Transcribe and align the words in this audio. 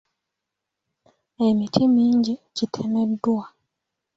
Emiti 1.47 1.83
mingi 1.95 2.33
gitemeddwa. 2.55 3.43